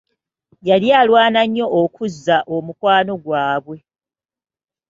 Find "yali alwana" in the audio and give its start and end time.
0.67-1.39